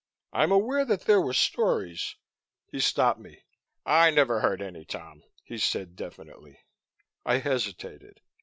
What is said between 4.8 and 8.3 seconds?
Tom," he said definitely. I hesitated.